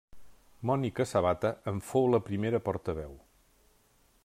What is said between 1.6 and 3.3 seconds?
en fou la seva primera portaveu.